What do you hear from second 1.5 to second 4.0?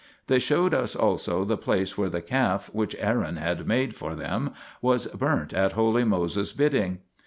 place where the calf which Aaron had made